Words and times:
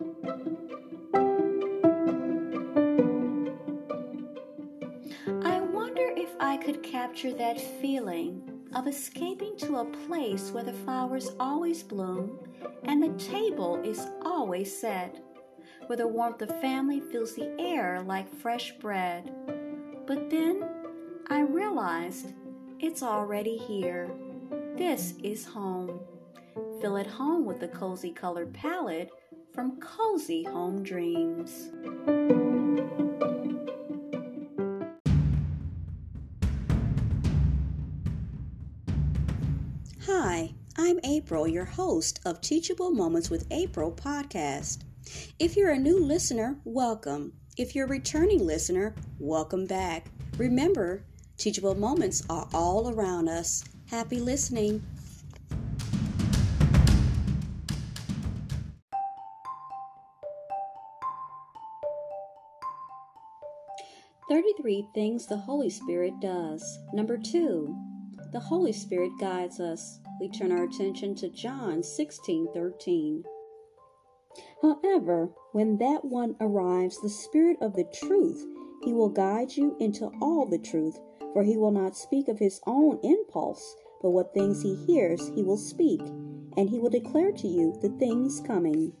I 0.00 0.04
wonder 5.72 6.12
if 6.16 6.30
I 6.38 6.56
could 6.56 6.84
capture 6.84 7.32
that 7.32 7.60
feeling 7.80 8.48
of 8.76 8.86
escaping 8.86 9.56
to 9.56 9.78
a 9.78 9.90
place 10.06 10.52
where 10.52 10.62
the 10.62 10.72
flowers 10.72 11.32
always 11.40 11.82
bloom 11.82 12.38
and 12.84 13.02
the 13.02 13.24
table 13.24 13.82
is 13.82 14.06
always 14.22 14.78
set, 14.78 15.20
where 15.88 15.96
the 15.96 16.06
warmth 16.06 16.42
of 16.42 16.60
family 16.60 17.00
fills 17.00 17.34
the 17.34 17.52
air 17.58 18.00
like 18.02 18.32
fresh 18.32 18.78
bread. 18.78 19.34
But 20.06 20.30
then 20.30 20.62
I 21.26 21.40
realized 21.40 22.34
it's 22.78 23.02
already 23.02 23.56
here. 23.56 24.08
This 24.76 25.14
is 25.24 25.44
home. 25.44 25.98
Feel 26.80 26.98
it 26.98 27.08
home 27.08 27.44
with 27.44 27.58
the 27.58 27.66
cozy 27.66 28.12
colored 28.12 28.54
palette 28.54 29.10
from 29.58 29.80
Cozy 29.80 30.44
Home 30.44 30.84
Dreams. 30.84 31.70
Hi, 40.06 40.54
I'm 40.76 41.00
April, 41.02 41.48
your 41.48 41.64
host 41.64 42.20
of 42.24 42.40
Teachable 42.40 42.92
Moments 42.92 43.30
with 43.30 43.48
April 43.50 43.90
podcast. 43.90 44.82
If 45.40 45.56
you're 45.56 45.72
a 45.72 45.76
new 45.76 45.98
listener, 45.98 46.60
welcome. 46.62 47.32
If 47.56 47.74
you're 47.74 47.86
a 47.86 47.90
returning 47.90 48.46
listener, 48.46 48.94
welcome 49.18 49.66
back. 49.66 50.06
Remember, 50.36 51.02
teachable 51.36 51.74
moments 51.74 52.22
are 52.30 52.46
all 52.54 52.90
around 52.90 53.28
us. 53.28 53.64
Happy 53.90 54.20
listening. 54.20 54.84
Thirty-three 64.28 64.88
things 64.94 65.26
the 65.26 65.38
Holy 65.38 65.70
Spirit 65.70 66.20
does. 66.20 66.78
Number 66.92 67.16
two, 67.16 67.74
the 68.30 68.40
Holy 68.40 68.72
Spirit 68.72 69.12
guides 69.18 69.58
us. 69.58 70.00
We 70.20 70.28
turn 70.28 70.52
our 70.52 70.64
attention 70.64 71.14
to 71.16 71.30
John 71.30 71.82
16 71.82 72.48
13. 72.52 73.24
However, 74.60 75.30
when 75.52 75.78
that 75.78 76.04
one 76.04 76.36
arrives, 76.40 77.00
the 77.00 77.08
Spirit 77.08 77.56
of 77.62 77.74
the 77.74 77.90
truth, 77.94 78.44
he 78.84 78.92
will 78.92 79.08
guide 79.08 79.56
you 79.56 79.76
into 79.80 80.10
all 80.20 80.44
the 80.44 80.58
truth, 80.58 80.98
for 81.32 81.42
he 81.42 81.56
will 81.56 81.70
not 81.70 81.96
speak 81.96 82.28
of 82.28 82.38
his 82.38 82.60
own 82.66 83.00
impulse, 83.02 83.76
but 84.02 84.10
what 84.10 84.34
things 84.34 84.62
he 84.62 84.74
hears, 84.74 85.30
he 85.34 85.42
will 85.42 85.56
speak, 85.56 86.00
and 86.56 86.68
he 86.68 86.78
will 86.78 86.90
declare 86.90 87.32
to 87.32 87.48
you 87.48 87.78
the 87.80 87.90
things 87.98 88.40
coming. 88.40 88.92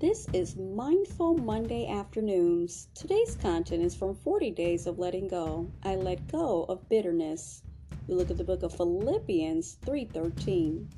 This 0.00 0.26
is 0.32 0.56
Mindful 0.56 1.36
Monday 1.36 1.86
Afternoons. 1.86 2.88
Today's 2.94 3.34
content 3.34 3.82
is 3.82 3.94
from 3.94 4.14
40 4.14 4.50
Days 4.52 4.86
of 4.86 4.98
Letting 4.98 5.28
Go. 5.28 5.70
I 5.82 5.96
let 5.96 6.26
go 6.32 6.64
of 6.70 6.88
bitterness. 6.88 7.60
We 8.08 8.14
look 8.14 8.30
at 8.30 8.38
the 8.38 8.44
book 8.44 8.62
of 8.62 8.72
Philippians 8.72 9.76
3:13. 9.84 10.88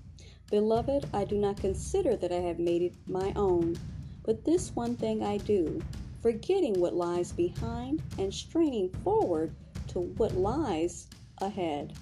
Beloved, 0.53 1.07
I 1.13 1.25
do 1.25 1.37
not 1.37 1.57
consider 1.57 2.15
that 2.15 2.31
I 2.31 2.43
have 2.43 2.61
made 2.61 2.81
it 2.81 2.95
my 3.09 3.33
own, 3.35 3.77
but 4.23 4.45
this 4.45 4.77
one 4.77 4.95
thing 4.95 5.21
I 5.21 5.39
do, 5.39 5.83
forgetting 6.21 6.79
what 6.79 6.95
lies 6.95 7.33
behind 7.33 8.03
and 8.19 8.33
straining 8.33 8.91
forward 9.03 9.53
to 9.89 10.03
what 10.17 10.37
lies 10.37 11.09
ahead. 11.39 11.95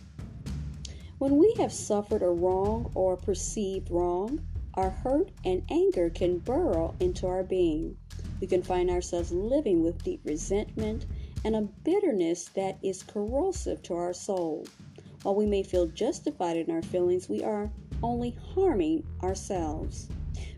When 1.17 1.39
we 1.39 1.55
have 1.57 1.73
suffered 1.73 2.23
a 2.23 2.29
wrong 2.29 2.93
or 2.95 3.17
perceived 3.17 3.91
wrong, 3.91 4.41
our 4.75 4.91
hurt 4.91 5.31
and 5.45 5.63
anger 5.71 6.11
can 6.11 6.39
burrow 6.39 6.95
into 7.01 7.27
our 7.27 7.43
being. 7.43 7.97
We 8.41 8.47
can 8.47 8.63
find 8.63 8.91
ourselves 8.91 9.33
living 9.33 9.83
with 9.83 10.03
deep 10.03 10.21
resentment 10.25 11.07
and 11.45 11.57
a 11.57 11.63
bitterness 11.63 12.47
that 12.55 12.79
is 12.83 13.03
corrosive 13.03 13.83
to 13.85 13.95
our 13.95 14.13
soul. 14.13 14.67
While 15.23 15.35
we 15.35 15.47
may 15.47 15.63
feel 15.63 15.87
justified 15.87 16.57
in 16.57 16.71
our 16.71 16.83
feelings, 16.83 17.29
we 17.29 17.43
are 17.43 17.71
only 18.03 18.31
harming 18.55 19.05
ourselves. 19.23 20.09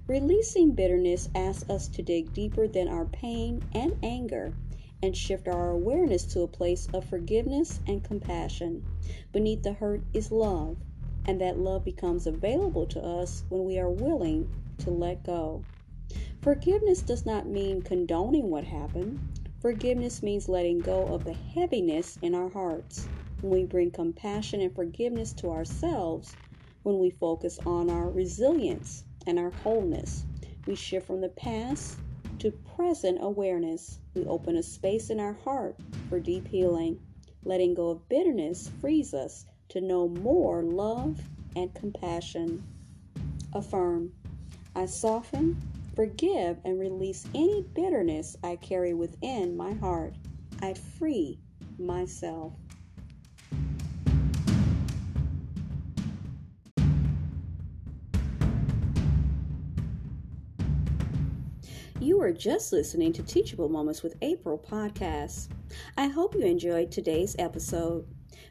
Releasing 0.07 0.73
bitterness 0.73 1.29
asks 1.35 1.69
us 1.71 1.89
to 1.89 2.03
dig 2.03 2.33
deeper 2.33 2.69
than 2.69 2.89
our 2.89 3.07
pain 3.07 3.63
and 3.73 3.97
anger 4.03 4.55
and 5.03 5.17
shift 5.17 5.49
our 5.49 5.71
awareness 5.71 6.25
to 6.27 6.43
a 6.43 6.49
place 6.49 6.87
of 6.93 7.05
forgiveness 7.05 7.81
and 7.87 8.05
compassion. 8.05 8.85
Beneath 9.33 9.63
the 9.63 9.73
hurt 9.73 10.03
is 10.13 10.31
love, 10.31 10.77
and 11.27 11.41
that 11.41 11.59
love 11.59 11.85
becomes 11.85 12.27
available 12.27 12.87
to 12.87 13.01
us 13.01 13.45
when 13.49 13.65
we 13.65 13.79
are 13.79 13.91
willing 13.91 14.49
to 14.79 14.91
let 14.91 15.25
go. 15.25 15.65
Forgiveness 16.43 17.03
does 17.03 17.25
not 17.25 17.47
mean 17.47 17.83
condoning 17.83 18.51
what 18.51 18.65
happened. 18.65 19.21
Forgiveness 19.61 20.23
means 20.23 20.49
letting 20.49 20.81
go 20.81 21.07
of 21.07 21.25
the 21.25 21.33
heaviness 21.33 22.19
in 22.21 22.35
our 22.35 22.49
hearts. 22.49 23.07
When 23.41 23.53
we 23.53 23.65
bring 23.65 23.91
compassion 23.91 24.61
and 24.61 24.75
forgiveness 24.75 25.33
to 25.35 25.51
ourselves, 25.51 26.35
when 26.83 26.99
we 26.99 27.11
focus 27.11 27.61
on 27.65 27.89
our 27.89 28.11
resilience 28.11 29.05
and 29.27 29.39
our 29.39 29.51
wholeness, 29.51 30.25
we 30.67 30.75
shift 30.75 31.07
from 31.07 31.21
the 31.21 31.29
past 31.29 31.99
to 32.41 32.51
present 32.51 33.19
awareness. 33.21 34.01
We 34.15 34.25
open 34.27 34.57
a 34.57 34.63
space 34.63 35.11
in 35.11 35.21
our 35.21 35.35
heart 35.35 35.77
for 36.09 36.19
deep 36.19 36.49
healing. 36.49 36.99
Letting 37.45 37.75
go 37.75 37.91
of 37.91 38.09
bitterness 38.09 38.71
frees 38.81 39.15
us 39.15 39.47
to 39.73 39.81
know 39.81 40.07
more 40.07 40.63
love 40.63 41.19
and 41.57 41.75
compassion. 41.75 42.63
Affirm 43.55 44.13
I 44.77 44.85
soften, 44.85 45.57
forgive, 45.97 46.59
and 46.67 46.79
release 46.79 47.25
any 47.35 47.63
bitterness 47.75 48.37
I 48.45 48.57
carry 48.57 48.93
within 48.93 49.57
my 49.57 49.73
heart. 49.73 50.15
I 50.61 50.75
free 50.75 51.39
myself. 51.79 52.53
You 61.99 62.21
are 62.21 62.33
just 62.33 62.73
listening 62.73 63.15
to 63.15 63.23
Teachable 63.23 63.71
Moments 63.71 64.03
with 64.03 64.17
April 64.21 64.59
podcast. 64.59 65.49
I 65.97 66.09
hope 66.09 66.35
you 66.35 66.43
enjoyed 66.43 66.91
today's 66.91 67.35
episode. 67.39 68.07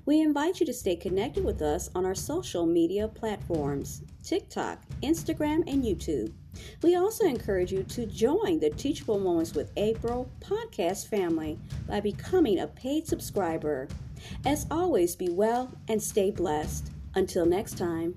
We 0.06 0.22
invite 0.22 0.60
you 0.60 0.66
to 0.66 0.74
stay 0.74 0.96
connected 0.96 1.44
with 1.44 1.62
us 1.62 1.90
on 1.96 2.06
our 2.06 2.16
social 2.16 2.66
media 2.66 3.08
platforms 3.08 4.04
TikTok, 4.24 4.84
Instagram, 5.02 5.64
and 5.68 5.84
YouTube. 5.84 6.32
We 6.82 6.96
also 6.96 7.26
encourage 7.26 7.72
you 7.72 7.84
to 7.84 8.06
join 8.06 8.60
the 8.60 8.70
Teachable 8.70 9.20
Moments 9.20 9.54
with 9.54 9.72
April 9.78 10.30
podcast 10.40 11.08
family 11.08 11.58
by 11.88 12.02
becoming 12.02 12.60
a 12.60 12.68
paid 12.68 13.08
subscriber. 13.08 13.88
As 14.46 14.68
always, 14.70 15.16
be 15.16 15.30
well 15.30 15.72
and 15.88 16.02
stay 16.02 16.32
blessed. 16.32 16.92
Until 17.16 17.46
next 17.46 17.78
time. 17.78 18.16